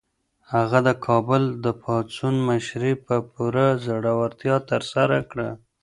[0.53, 5.49] هغه د کابل د پاڅون مشري په پوره زړورتیا ترسره کړه.